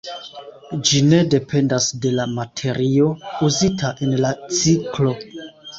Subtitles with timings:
[0.89, 3.13] Ĝi ne dependas de la materio
[3.51, 5.19] uzita en la ciklo.